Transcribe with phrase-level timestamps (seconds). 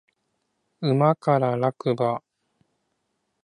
[0.79, 2.23] 馬から落馬